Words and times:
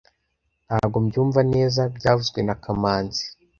Ntabwo 0.67 0.97
mbyumva 1.03 1.39
neza 1.53 1.81
byavuzwe 1.97 2.39
na 2.47 2.55
kamanzi 2.63 3.23